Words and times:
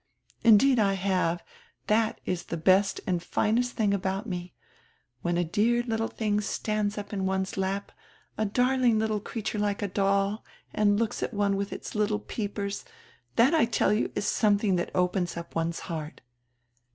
"Indeed 0.43 0.79
I 0.79 0.93
have. 0.93 1.43
That 1.85 2.19
is 2.25 2.43
die 2.45 2.55
best 2.55 3.01
and 3.05 3.21
finest 3.21 3.77
tiling 3.77 3.93
about 3.93 4.25
me. 4.25 4.55
* 4.87 5.21
When 5.21 5.37
a 5.37 5.43
dear 5.43 5.83
little 5.83 6.09
tiling 6.09 6.41
stands 6.41 6.97
up 6.97 7.13
in 7.13 7.27
one's 7.27 7.55
lap, 7.55 7.91
a 8.35 8.43
darling 8.43 8.97
little 8.97 9.19
creature 9.19 9.59
like 9.59 9.83
a 9.83 9.87
doll, 9.87 10.43
and 10.73 10.97
looks 10.97 11.21
at 11.21 11.35
one 11.35 11.55
with 11.55 11.71
its 11.71 11.93
little 11.93 12.17
peepers, 12.17 12.83
that, 13.35 13.53
I 13.53 13.65
tell 13.65 13.93
you, 13.93 14.11
is 14.15 14.25
something 14.25 14.75
that 14.77 14.89
opens 14.95 15.37
up 15.37 15.53
one's 15.53 15.81
heart. 15.81 16.21